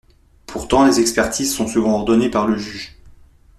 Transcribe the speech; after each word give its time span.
Pourtant, 0.47 0.83
les 0.87 0.99
expertises 0.99 1.53
sont 1.53 1.67
souvent 1.67 1.93
ordonnées 1.99 2.31
par 2.31 2.47
le 2.47 2.57
juge. 2.57 2.97